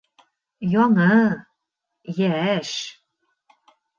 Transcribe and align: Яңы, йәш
Яңы, 0.75 1.09
йәш 2.19 2.73